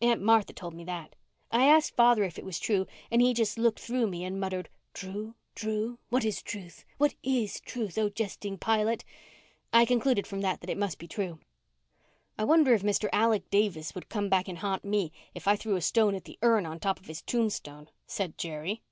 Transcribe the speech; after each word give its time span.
Aunt 0.00 0.22
Martha 0.22 0.52
told 0.52 0.72
me 0.74 0.84
that. 0.84 1.16
I 1.50 1.64
asked 1.66 1.96
father 1.96 2.22
if 2.22 2.38
it 2.38 2.44
was 2.44 2.60
true 2.60 2.86
and 3.10 3.20
he 3.20 3.34
just 3.34 3.58
looked 3.58 3.80
through 3.80 4.06
me 4.06 4.22
and 4.22 4.38
muttered, 4.38 4.68
'True? 4.92 5.34
True? 5.56 5.98
What 6.10 6.24
is 6.24 6.42
truth? 6.44 6.84
What 6.96 7.16
is 7.24 7.58
truth, 7.58 7.98
O 7.98 8.08
jesting 8.08 8.56
Pilate?' 8.56 9.02
I 9.72 9.84
concluded 9.84 10.28
from 10.28 10.42
that 10.42 10.60
it 10.70 10.78
must 10.78 11.00
be 11.00 11.08
true." 11.08 11.40
"I 12.38 12.44
wonder 12.44 12.72
if 12.72 12.82
Mr. 12.84 13.08
Alec 13.12 13.50
Davis 13.50 13.96
would 13.96 14.08
come 14.08 14.28
back 14.28 14.46
and 14.46 14.58
ha'nt 14.58 14.84
me 14.84 15.10
if 15.34 15.48
I 15.48 15.56
threw 15.56 15.74
a 15.74 15.80
stone 15.82 16.14
at 16.14 16.22
the 16.22 16.38
urn 16.40 16.66
on 16.66 16.78
top 16.78 17.00
of 17.00 17.06
his 17.06 17.20
tombstone," 17.22 17.88
said 18.06 18.38
Jerry. 18.38 18.84